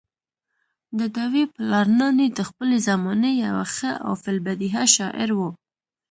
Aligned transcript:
ددوي 0.99 1.43
پلار 1.53 1.87
نانے 1.97 2.27
د 2.37 2.39
خپلې 2.49 2.77
زمانې 2.87 3.31
يو 3.45 3.57
ښۀ 3.73 3.91
او 4.05 4.13
في 4.21 4.29
البديهه 4.35 4.83
شاعر 4.95 5.29
وو 5.37 5.49